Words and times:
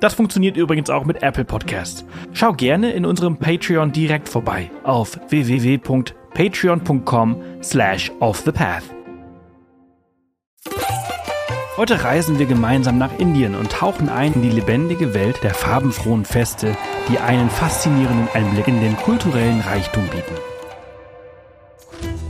Das 0.00 0.14
funktioniert 0.14 0.56
übrigens 0.56 0.90
auch 0.90 1.04
mit 1.04 1.22
Apple 1.22 1.44
Podcasts. 1.44 2.04
Schau 2.32 2.52
gerne 2.52 2.90
in 2.92 3.06
unserem 3.06 3.38
Patreon 3.38 3.92
direkt 3.92 4.28
vorbei 4.28 4.70
auf 4.84 5.18
www.patreon.com 5.30 7.42
slash 7.62 8.12
offthepath. 8.20 8.96
Heute 11.78 12.04
reisen 12.04 12.38
wir 12.38 12.46
gemeinsam 12.46 12.96
nach 12.96 13.18
Indien 13.18 13.54
und 13.54 13.70
tauchen 13.70 14.08
ein 14.08 14.32
in 14.32 14.42
die 14.42 14.50
lebendige 14.50 15.12
Welt 15.12 15.42
der 15.42 15.52
farbenfrohen 15.52 16.24
Feste, 16.24 16.74
die 17.10 17.18
einen 17.18 17.50
faszinierenden 17.50 18.28
Einblick 18.32 18.66
in 18.66 18.80
den 18.80 18.96
kulturellen 18.96 19.60
Reichtum 19.60 20.08
bieten. 20.08 20.34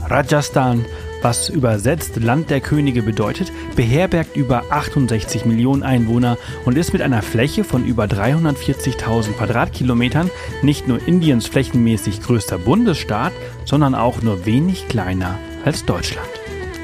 Rajasthan, 0.05 0.85
was 1.21 1.49
übersetzt 1.49 2.17
Land 2.17 2.49
der 2.49 2.61
Könige 2.61 3.01
bedeutet, 3.01 3.51
beherbergt 3.75 4.35
über 4.35 4.63
68 4.69 5.45
Millionen 5.45 5.83
Einwohner 5.83 6.37
und 6.65 6.77
ist 6.77 6.93
mit 6.93 7.01
einer 7.01 7.21
Fläche 7.21 7.63
von 7.63 7.85
über 7.85 8.05
340.000 8.05 9.33
Quadratkilometern 9.33 10.29
nicht 10.61 10.87
nur 10.87 11.05
Indiens 11.07 11.47
flächenmäßig 11.47 12.21
größter 12.21 12.57
Bundesstaat, 12.57 13.33
sondern 13.65 13.95
auch 13.95 14.21
nur 14.21 14.45
wenig 14.45 14.87
kleiner 14.87 15.37
als 15.65 15.85
Deutschland. 15.85 16.29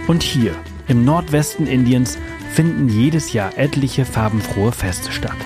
Und 0.07 0.23
hier, 0.23 0.51
im 0.87 1.05
Nordwesten 1.05 1.67
Indiens, 1.67 2.17
finden 2.51 2.89
jedes 2.89 3.33
Jahr 3.33 3.57
etliche 3.57 4.05
farbenfrohe 4.05 4.71
Feste 4.71 5.11
statt. 5.11 5.37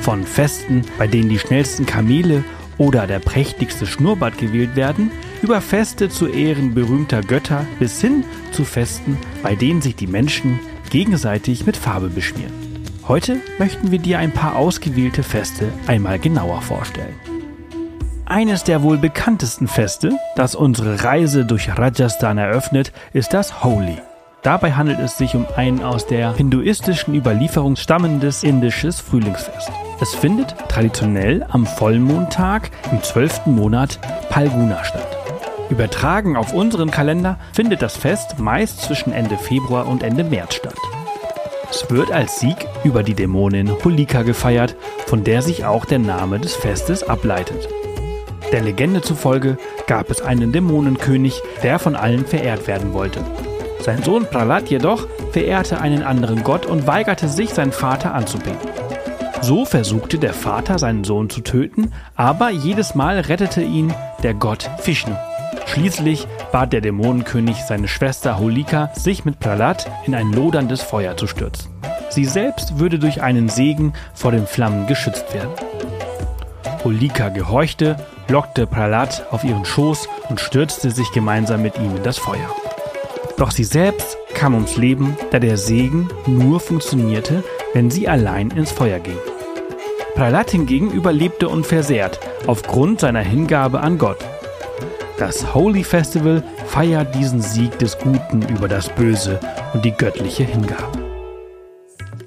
Von 0.00 0.24
Festen, 0.24 0.82
bei 0.96 1.06
denen 1.06 1.28
die 1.28 1.38
schnellsten 1.38 1.84
Kamele 1.84 2.44
oder 2.78 3.06
der 3.06 3.18
prächtigste 3.18 3.86
Schnurrbart 3.86 4.38
gewählt 4.38 4.76
werden, 4.76 5.10
über 5.42 5.60
Feste 5.60 6.08
zu 6.08 6.26
Ehren 6.26 6.74
berühmter 6.74 7.22
Götter 7.22 7.64
bis 7.78 8.00
hin 8.00 8.24
zu 8.52 8.64
Festen, 8.64 9.16
bei 9.42 9.54
denen 9.54 9.82
sich 9.82 9.96
die 9.96 10.06
Menschen 10.06 10.58
gegenseitig 10.90 11.66
mit 11.66 11.76
Farbe 11.76 12.08
beschmieren. 12.08 12.52
Heute 13.06 13.36
möchten 13.58 13.90
wir 13.90 13.98
dir 13.98 14.18
ein 14.18 14.32
paar 14.32 14.56
ausgewählte 14.56 15.22
Feste 15.22 15.72
einmal 15.86 16.18
genauer 16.18 16.60
vorstellen. 16.60 17.14
Eines 18.26 18.64
der 18.64 18.82
wohl 18.82 18.98
bekanntesten 18.98 19.68
Feste, 19.68 20.12
das 20.36 20.54
unsere 20.54 21.02
Reise 21.02 21.46
durch 21.46 21.78
Rajasthan 21.78 22.36
eröffnet, 22.36 22.92
ist 23.14 23.32
das 23.32 23.64
Holi. 23.64 23.96
Dabei 24.42 24.72
handelt 24.72 25.00
es 25.00 25.16
sich 25.16 25.34
um 25.34 25.46
ein 25.56 25.82
aus 25.82 26.06
der 26.06 26.34
hinduistischen 26.34 27.14
Überlieferung 27.14 27.76
stammendes 27.76 28.44
indisches 28.44 29.00
Frühlingsfest. 29.00 29.70
Es 30.00 30.14
findet 30.14 30.54
traditionell 30.68 31.44
am 31.48 31.66
Vollmondtag 31.66 32.70
im 32.92 33.02
zwölften 33.02 33.54
Monat 33.54 33.98
Palguna 34.28 34.84
statt. 34.84 35.17
Übertragen 35.70 36.36
auf 36.36 36.54
unseren 36.54 36.90
Kalender 36.90 37.38
findet 37.52 37.82
das 37.82 37.96
Fest 37.96 38.38
meist 38.38 38.80
zwischen 38.82 39.12
Ende 39.12 39.36
Februar 39.36 39.86
und 39.86 40.02
Ende 40.02 40.24
März 40.24 40.54
statt. 40.54 40.76
Es 41.70 41.90
wird 41.90 42.10
als 42.10 42.40
Sieg 42.40 42.56
über 42.84 43.02
die 43.02 43.14
Dämonin 43.14 43.70
Holika 43.84 44.22
gefeiert, 44.22 44.74
von 45.06 45.24
der 45.24 45.42
sich 45.42 45.66
auch 45.66 45.84
der 45.84 45.98
Name 45.98 46.38
des 46.38 46.56
Festes 46.56 47.02
ableitet. 47.02 47.68
Der 48.50 48.62
Legende 48.62 49.02
zufolge 49.02 49.58
gab 49.86 50.10
es 50.10 50.22
einen 50.22 50.52
Dämonenkönig, 50.52 51.42
der 51.62 51.78
von 51.78 51.94
allen 51.94 52.24
verehrt 52.24 52.66
werden 52.66 52.94
wollte. 52.94 53.20
Sein 53.80 54.02
Sohn 54.02 54.24
Pralat 54.24 54.70
jedoch 54.70 55.06
verehrte 55.32 55.80
einen 55.80 56.02
anderen 56.02 56.42
Gott 56.42 56.64
und 56.64 56.86
weigerte 56.86 57.28
sich, 57.28 57.50
seinen 57.50 57.72
Vater 57.72 58.14
anzubeten. 58.14 58.56
So 59.42 59.66
versuchte 59.66 60.18
der 60.18 60.32
Vater, 60.32 60.78
seinen 60.78 61.04
Sohn 61.04 61.28
zu 61.28 61.42
töten, 61.42 61.92
aber 62.16 62.50
jedes 62.50 62.94
Mal 62.94 63.20
rettete 63.20 63.62
ihn 63.62 63.92
der 64.22 64.34
Gott 64.34 64.68
Vishnu. 64.82 65.14
Schließlich 65.72 66.26
bat 66.50 66.72
der 66.72 66.80
Dämonenkönig 66.80 67.56
seine 67.62 67.88
Schwester 67.88 68.38
Holika, 68.38 68.90
sich 68.94 69.24
mit 69.24 69.38
Pralat 69.38 69.90
in 70.06 70.14
ein 70.14 70.32
loderndes 70.32 70.82
Feuer 70.82 71.16
zu 71.16 71.26
stürzen. 71.26 71.70
Sie 72.10 72.24
selbst 72.24 72.78
würde 72.78 72.98
durch 72.98 73.22
einen 73.22 73.48
Segen 73.48 73.92
vor 74.14 74.32
den 74.32 74.46
Flammen 74.46 74.86
geschützt 74.86 75.32
werden. 75.34 75.52
Holika 76.84 77.28
gehorchte, 77.28 77.96
lockte 78.28 78.66
Pralat 78.66 79.26
auf 79.30 79.44
ihren 79.44 79.64
Schoß 79.64 80.08
und 80.28 80.40
stürzte 80.40 80.90
sich 80.90 81.12
gemeinsam 81.12 81.62
mit 81.62 81.76
ihm 81.78 81.96
in 81.96 82.02
das 82.02 82.18
Feuer. 82.18 82.48
Doch 83.36 83.50
sie 83.50 83.64
selbst 83.64 84.16
kam 84.34 84.54
ums 84.54 84.76
Leben, 84.76 85.16
da 85.30 85.38
der 85.38 85.58
Segen 85.58 86.08
nur 86.26 86.60
funktionierte, 86.60 87.44
wenn 87.74 87.90
sie 87.90 88.08
allein 88.08 88.50
ins 88.50 88.72
Feuer 88.72 88.98
ging. 89.00 89.18
Pralat 90.14 90.50
hingegen 90.50 90.90
überlebte 90.90 91.48
unversehrt 91.48 92.18
aufgrund 92.46 93.00
seiner 93.00 93.20
Hingabe 93.20 93.80
an 93.80 93.98
Gott. 93.98 94.18
Das 95.18 95.52
Holy 95.52 95.82
Festival 95.82 96.44
feiert 96.66 97.12
diesen 97.12 97.42
Sieg 97.42 97.76
des 97.80 97.98
Guten 97.98 98.40
über 98.42 98.68
das 98.68 98.88
Böse 98.88 99.40
und 99.74 99.84
die 99.84 99.90
göttliche 99.90 100.44
Hingabe. 100.44 100.96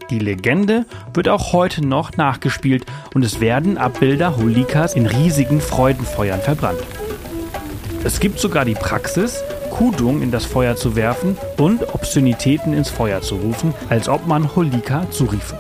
Die 0.09 0.19
Legende 0.19 0.85
wird 1.13 1.30
auch 1.30 1.53
heute 1.53 1.88
noch 1.88 2.18
nachgespielt 2.18 2.85
und 3.13 3.24
es 3.24 3.40
werden 3.40 3.78
Abbilder 3.78 4.35
Holikas 4.35 4.94
in 4.94 5.06
riesigen 5.06 5.62
Freudenfeuern 5.62 6.41
verbrannt. 6.41 6.81
Es 8.03 8.19
gibt 8.19 8.40
sogar 8.40 8.66
die 8.66 8.74
Praxis, 8.74 9.41
Kudung 9.69 10.22
in 10.22 10.31
das 10.31 10.44
Feuer 10.44 10.75
zu 10.75 10.97
werfen 10.97 11.38
und 11.57 11.94
Obszönitäten 11.94 12.74
ins 12.74 12.90
Feuer 12.90 13.22
zu 13.22 13.35
rufen, 13.35 13.74
als 13.88 14.09
ob 14.09 14.28
man 14.28 14.53
Holika 14.53 15.09
zuriefe. 15.12 15.57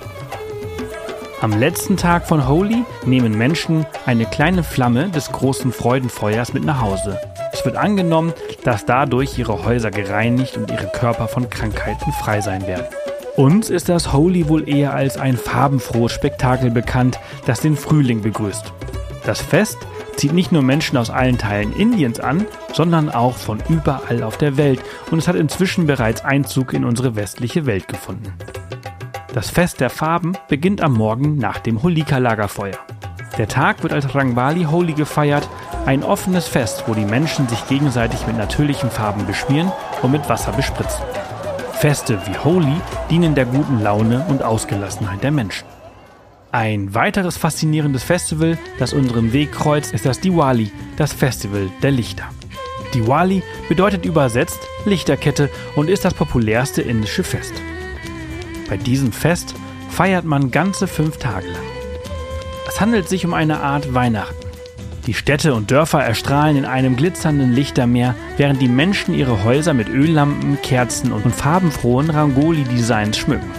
Am 1.41 1.53
letzten 1.59 1.97
Tag 1.97 2.27
von 2.27 2.47
Holy 2.47 2.85
nehmen 3.03 3.35
Menschen 3.35 3.87
eine 4.05 4.27
kleine 4.27 4.61
Flamme 4.61 5.09
des 5.09 5.31
großen 5.31 5.71
Freudenfeuers 5.71 6.53
mit 6.53 6.63
nach 6.63 6.81
Hause. 6.81 7.19
Es 7.51 7.65
wird 7.65 7.77
angenommen, 7.77 8.31
dass 8.63 8.85
dadurch 8.85 9.39
ihre 9.39 9.65
Häuser 9.65 9.89
gereinigt 9.89 10.55
und 10.55 10.69
ihre 10.69 10.85
Körper 10.85 11.27
von 11.27 11.49
Krankheiten 11.49 12.11
frei 12.11 12.41
sein 12.41 12.67
werden. 12.67 12.85
Uns 13.37 13.71
ist 13.71 13.89
das 13.89 14.13
Holy 14.13 14.49
wohl 14.49 14.69
eher 14.69 14.93
als 14.93 15.17
ein 15.17 15.35
farbenfrohes 15.35 16.11
Spektakel 16.11 16.69
bekannt, 16.69 17.19
das 17.47 17.59
den 17.59 17.75
Frühling 17.75 18.21
begrüßt. 18.21 18.71
Das 19.25 19.41
Fest 19.41 19.79
zieht 20.17 20.33
nicht 20.33 20.51
nur 20.51 20.61
Menschen 20.61 20.95
aus 20.95 21.09
allen 21.09 21.39
Teilen 21.39 21.75
Indiens 21.75 22.19
an, 22.19 22.45
sondern 22.71 23.09
auch 23.09 23.35
von 23.35 23.63
überall 23.67 24.21
auf 24.21 24.37
der 24.37 24.57
Welt 24.57 24.81
und 25.09 25.17
es 25.17 25.27
hat 25.27 25.35
inzwischen 25.35 25.87
bereits 25.87 26.23
Einzug 26.23 26.73
in 26.73 26.85
unsere 26.85 27.15
westliche 27.15 27.65
Welt 27.65 27.87
gefunden. 27.87 28.31
Das 29.33 29.49
Fest 29.49 29.79
der 29.79 29.89
Farben 29.89 30.33
beginnt 30.49 30.81
am 30.81 30.91
Morgen 30.91 31.37
nach 31.37 31.59
dem 31.59 31.81
Holika-Lagerfeuer. 31.81 32.77
Der 33.37 33.47
Tag 33.47 33.81
wird 33.81 33.93
als 33.93 34.13
Rangvali 34.13 34.65
Holi 34.65 34.91
gefeiert, 34.91 35.47
ein 35.85 36.03
offenes 36.03 36.49
Fest, 36.49 36.83
wo 36.87 36.93
die 36.93 37.05
Menschen 37.05 37.47
sich 37.47 37.65
gegenseitig 37.67 38.27
mit 38.27 38.37
natürlichen 38.37 38.91
Farben 38.91 39.25
beschmieren 39.25 39.71
und 40.01 40.11
mit 40.11 40.27
Wasser 40.27 40.51
bespritzen. 40.51 41.01
Feste 41.71 42.19
wie 42.25 42.37
Holi 42.43 42.75
dienen 43.09 43.33
der 43.33 43.45
guten 43.45 43.81
Laune 43.81 44.25
und 44.27 44.43
Ausgelassenheit 44.43 45.23
der 45.23 45.31
Menschen. 45.31 45.65
Ein 46.51 46.93
weiteres 46.93 47.37
faszinierendes 47.37 48.03
Festival, 48.03 48.57
das 48.79 48.91
unseren 48.91 49.31
Weg 49.31 49.53
kreuzt, 49.53 49.93
ist 49.93 50.05
das 50.05 50.19
Diwali, 50.19 50.73
das 50.97 51.13
Festival 51.13 51.69
der 51.81 51.91
Lichter. 51.91 52.25
Diwali 52.93 53.43
bedeutet 53.69 54.05
übersetzt 54.05 54.59
Lichterkette 54.83 55.49
und 55.77 55.89
ist 55.89 56.03
das 56.03 56.13
populärste 56.13 56.81
indische 56.81 57.23
Fest. 57.23 57.53
Bei 58.71 58.77
diesem 58.77 59.11
Fest 59.11 59.53
feiert 59.89 60.23
man 60.23 60.49
ganze 60.49 60.87
fünf 60.87 61.17
Tage 61.17 61.47
lang. 61.47 61.61
Es 62.69 62.79
handelt 62.79 63.09
sich 63.09 63.25
um 63.25 63.33
eine 63.33 63.59
Art 63.59 63.93
Weihnachten. 63.93 64.47
Die 65.07 65.13
Städte 65.13 65.53
und 65.53 65.71
Dörfer 65.71 66.01
erstrahlen 66.01 66.55
in 66.55 66.63
einem 66.63 66.95
glitzernden 66.95 67.51
Lichtermeer, 67.51 68.15
während 68.37 68.61
die 68.61 68.69
Menschen 68.69 69.13
ihre 69.13 69.43
Häuser 69.43 69.73
mit 69.73 69.89
Öllampen, 69.89 70.57
Kerzen 70.61 71.11
und 71.11 71.35
farbenfrohen 71.35 72.09
Rangoli-Designs 72.11 73.17
schmücken. 73.17 73.51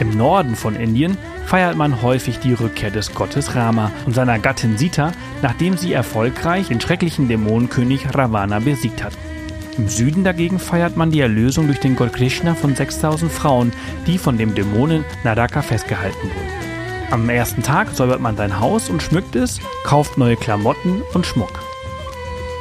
Im 0.00 0.10
Norden 0.16 0.56
von 0.56 0.74
Indien 0.74 1.16
feiert 1.46 1.76
man 1.76 2.02
häufig 2.02 2.40
die 2.40 2.54
Rückkehr 2.54 2.90
des 2.90 3.14
Gottes 3.14 3.54
Rama 3.54 3.92
und 4.06 4.12
seiner 4.12 4.40
Gattin 4.40 4.76
Sita, 4.76 5.12
nachdem 5.40 5.76
sie 5.76 5.92
erfolgreich 5.92 6.66
den 6.66 6.80
schrecklichen 6.80 7.28
Dämonenkönig 7.28 8.12
Ravana 8.12 8.58
besiegt 8.58 9.04
hatten. 9.04 9.37
Im 9.78 9.88
Süden 9.88 10.24
dagegen 10.24 10.58
feiert 10.58 10.96
man 10.96 11.12
die 11.12 11.20
Erlösung 11.20 11.66
durch 11.66 11.78
den 11.78 11.94
Gott 11.94 12.12
Krishna 12.12 12.56
von 12.56 12.74
6000 12.74 13.30
Frauen, 13.30 13.72
die 14.08 14.18
von 14.18 14.36
dem 14.36 14.56
Dämonen 14.56 15.04
Naraka 15.22 15.62
festgehalten 15.62 16.20
wurden. 16.20 17.12
Am 17.12 17.30
ersten 17.30 17.62
Tag 17.62 17.90
säubert 17.94 18.20
man 18.20 18.36
sein 18.36 18.58
Haus 18.58 18.90
und 18.90 19.04
schmückt 19.04 19.36
es, 19.36 19.60
kauft 19.84 20.18
neue 20.18 20.34
Klamotten 20.34 21.02
und 21.14 21.24
Schmuck. 21.24 21.60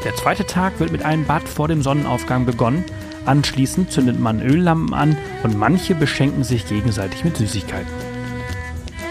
Der 0.06 0.16
zweite 0.16 0.46
Tag 0.46 0.80
wird 0.80 0.92
mit 0.92 1.04
einem 1.04 1.26
Bad 1.26 1.50
vor 1.50 1.68
dem 1.68 1.82
Sonnenaufgang 1.82 2.46
begonnen, 2.46 2.86
anschließend 3.26 3.92
zündet 3.92 4.20
man 4.20 4.40
Öllampen 4.40 4.94
an 4.94 5.18
und 5.42 5.58
manche 5.58 5.96
beschenken 5.96 6.44
sich 6.44 6.68
gegenseitig 6.68 7.24
mit 7.24 7.36
Süßigkeiten. 7.36 7.92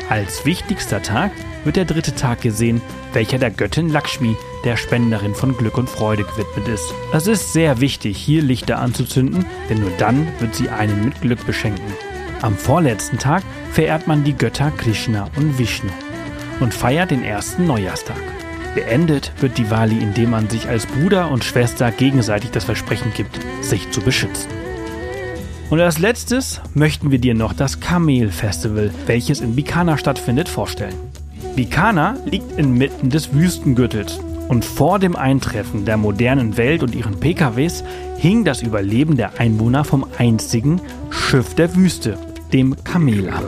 Als 0.08 0.46
wichtigster 0.46 1.02
Tag 1.02 1.32
wird 1.64 1.74
der 1.74 1.84
dritte 1.84 2.14
Tag 2.14 2.40
gesehen, 2.40 2.80
welcher 3.12 3.38
der 3.38 3.50
Göttin 3.50 3.88
Lakshmi, 3.88 4.36
der 4.66 4.76
Spenderin 4.76 5.34
von 5.34 5.56
Glück 5.56 5.78
und 5.78 5.88
Freude 5.88 6.24
gewidmet 6.24 6.66
ist. 6.68 6.92
Es 7.12 7.28
ist 7.28 7.52
sehr 7.52 7.80
wichtig, 7.80 8.18
hier 8.18 8.42
Lichter 8.42 8.80
anzuzünden, 8.80 9.46
denn 9.70 9.80
nur 9.80 9.92
dann 9.96 10.26
wird 10.40 10.56
sie 10.56 10.68
einen 10.68 11.04
mit 11.04 11.20
Glück 11.22 11.46
beschenken. 11.46 11.84
Am 12.42 12.56
vorletzten 12.56 13.16
Tag 13.18 13.44
verehrt 13.70 14.08
man 14.08 14.24
die 14.24 14.36
Götter 14.36 14.72
Krishna 14.72 15.30
und 15.36 15.58
Vishnu 15.58 15.88
und 16.58 16.74
feiert 16.74 17.12
den 17.12 17.22
ersten 17.22 17.66
Neujahrstag. 17.66 18.20
Beendet 18.74 19.32
wird 19.40 19.56
Diwali, 19.56 19.98
indem 19.98 20.30
man 20.30 20.50
sich 20.50 20.68
als 20.68 20.84
Bruder 20.84 21.30
und 21.30 21.44
Schwester 21.44 21.90
gegenseitig 21.92 22.50
das 22.50 22.64
Versprechen 22.64 23.12
gibt, 23.14 23.38
sich 23.62 23.90
zu 23.92 24.00
beschützen. 24.00 24.50
Und 25.70 25.80
als 25.80 25.98
letztes 25.98 26.60
möchten 26.74 27.10
wir 27.12 27.18
dir 27.18 27.34
noch 27.34 27.52
das 27.52 27.80
Kamel 27.80 28.30
Festival, 28.30 28.90
welches 29.06 29.40
in 29.40 29.54
Bikana 29.54 29.96
stattfindet, 29.96 30.48
vorstellen. 30.48 30.94
Bikana 31.54 32.16
liegt 32.26 32.58
inmitten 32.58 33.10
des 33.10 33.32
Wüstengürtels 33.32 34.20
und 34.48 34.64
vor 34.64 34.98
dem 34.98 35.16
Eintreffen 35.16 35.84
der 35.84 35.96
modernen 35.96 36.56
Welt 36.56 36.82
und 36.82 36.94
ihren 36.94 37.18
PKWs 37.18 37.82
hing 38.18 38.44
das 38.44 38.62
Überleben 38.62 39.16
der 39.16 39.38
Einwohner 39.40 39.84
vom 39.84 40.06
einzigen 40.18 40.80
Schiff 41.10 41.54
der 41.54 41.74
Wüste, 41.74 42.18
dem 42.52 42.76
Kamel 42.84 43.30
ab. 43.30 43.44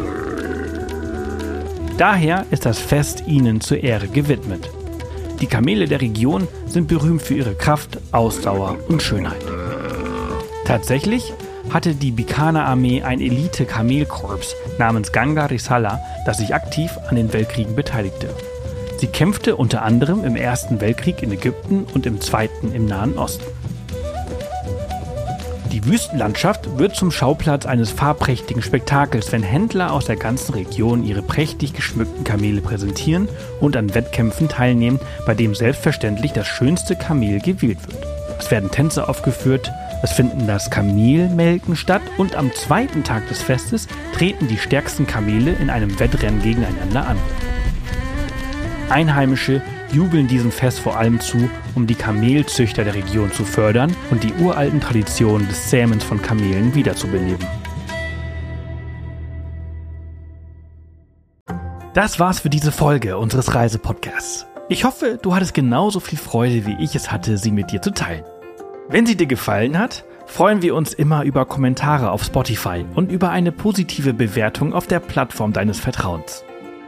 Daher 1.96 2.46
ist 2.50 2.64
das 2.64 2.78
Fest 2.78 3.24
ihnen 3.26 3.60
zur 3.60 3.82
Ehre 3.82 4.08
gewidmet. 4.08 4.70
Die 5.40 5.46
Kamele 5.46 5.86
der 5.86 6.00
Region 6.00 6.48
sind 6.66 6.88
berühmt 6.88 7.22
für 7.22 7.34
ihre 7.34 7.54
Kraft, 7.54 7.98
Ausdauer 8.12 8.76
und 8.88 9.02
Schönheit. 9.02 9.44
Tatsächlich 10.64 11.32
hatte 11.70 11.94
die 11.94 12.10
Bikaner-Armee 12.10 13.02
ein 13.02 13.20
Elite-Kamelkorps 13.20 14.54
namens 14.78 15.12
Ganga 15.12 15.46
Risala, 15.46 16.00
das 16.26 16.38
sich 16.38 16.54
aktiv 16.54 16.90
an 17.08 17.16
den 17.16 17.32
Weltkriegen 17.32 17.74
beteiligte. 17.74 18.34
Sie 18.98 19.06
kämpfte 19.06 19.54
unter 19.54 19.82
anderem 19.82 20.24
im 20.24 20.34
Ersten 20.34 20.80
Weltkrieg 20.80 21.22
in 21.22 21.30
Ägypten 21.30 21.84
und 21.94 22.04
im 22.04 22.20
Zweiten 22.20 22.72
im 22.72 22.86
Nahen 22.86 23.16
Osten. 23.16 23.44
Die 25.70 25.84
Wüstenlandschaft 25.84 26.78
wird 26.78 26.96
zum 26.96 27.12
Schauplatz 27.12 27.64
eines 27.64 27.92
farbprächtigen 27.92 28.60
Spektakels, 28.60 29.30
wenn 29.30 29.44
Händler 29.44 29.92
aus 29.92 30.06
der 30.06 30.16
ganzen 30.16 30.54
Region 30.54 31.04
ihre 31.04 31.22
prächtig 31.22 31.74
geschmückten 31.74 32.24
Kamele 32.24 32.60
präsentieren 32.60 33.28
und 33.60 33.76
an 33.76 33.94
Wettkämpfen 33.94 34.48
teilnehmen, 34.48 34.98
bei 35.24 35.34
dem 35.34 35.54
selbstverständlich 35.54 36.32
das 36.32 36.48
schönste 36.48 36.96
Kamel 36.96 37.38
gewählt 37.38 37.78
wird. 37.86 38.04
Es 38.40 38.50
werden 38.50 38.72
Tänze 38.72 39.08
aufgeführt, 39.08 39.70
es 40.02 40.10
finden 40.10 40.48
das 40.48 40.70
Kamelmelken 40.70 41.76
statt 41.76 42.02
und 42.16 42.34
am 42.34 42.52
zweiten 42.52 43.04
Tag 43.04 43.28
des 43.28 43.40
Festes 43.42 43.86
treten 44.16 44.48
die 44.48 44.58
stärksten 44.58 45.06
Kamele 45.06 45.52
in 45.52 45.70
einem 45.70 46.00
Wettrennen 46.00 46.42
gegeneinander 46.42 47.06
an. 47.06 47.18
Einheimische 48.90 49.62
jubeln 49.92 50.28
diesem 50.28 50.50
Fest 50.50 50.80
vor 50.80 50.96
allem 50.96 51.20
zu, 51.20 51.50
um 51.74 51.86
die 51.86 51.94
Kamelzüchter 51.94 52.84
der 52.84 52.94
Region 52.94 53.32
zu 53.32 53.44
fördern 53.44 53.94
und 54.10 54.22
die 54.22 54.32
uralten 54.34 54.80
Traditionen 54.80 55.46
des 55.48 55.68
Zähmens 55.68 56.04
von 56.04 56.22
Kamelen 56.22 56.74
wiederzubeleben. 56.74 57.46
Das 61.94 62.20
war's 62.20 62.40
für 62.40 62.50
diese 62.50 62.72
Folge 62.72 63.18
unseres 63.18 63.54
Reisepodcasts. 63.54 64.46
Ich 64.68 64.84
hoffe, 64.84 65.18
du 65.20 65.34
hattest 65.34 65.54
genauso 65.54 66.00
viel 66.00 66.18
Freude, 66.18 66.66
wie 66.66 66.76
ich 66.82 66.94
es 66.94 67.10
hatte, 67.10 67.38
sie 67.38 67.50
mit 67.50 67.72
dir 67.72 67.82
zu 67.82 67.92
teilen. 67.92 68.24
Wenn 68.88 69.04
sie 69.04 69.16
dir 69.16 69.26
gefallen 69.26 69.78
hat, 69.78 70.04
freuen 70.26 70.62
wir 70.62 70.74
uns 70.74 70.92
immer 70.92 71.24
über 71.24 71.46
Kommentare 71.46 72.10
auf 72.10 72.22
Spotify 72.22 72.84
und 72.94 73.10
über 73.10 73.30
eine 73.30 73.50
positive 73.50 74.14
Bewertung 74.14 74.72
auf 74.74 74.86
der 74.86 75.00
Plattform 75.00 75.52
deines 75.52 75.80
Vertrauens. 75.80 76.44